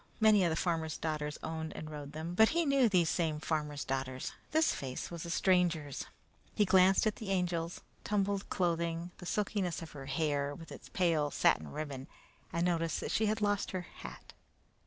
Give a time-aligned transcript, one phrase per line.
[0.19, 3.85] Many of the farmers' daughters owned and rode them, but he knew these same farmers'
[3.85, 6.07] daughters; this face was a stranger's.
[6.55, 11.29] He glanced at the Angel's tumbled clothing, the silkiness of her hair, with its pale
[11.29, 12.07] satin ribbon,
[12.51, 14.33] and noticed that she had lost her hat.